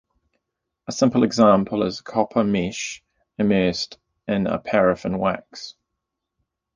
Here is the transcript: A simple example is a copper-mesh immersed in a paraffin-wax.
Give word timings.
A 0.87 0.91
simple 0.91 1.21
example 1.21 1.83
is 1.83 1.99
a 1.99 2.03
copper-mesh 2.03 3.03
immersed 3.37 3.99
in 4.27 4.47
a 4.47 4.57
paraffin-wax. 4.57 5.75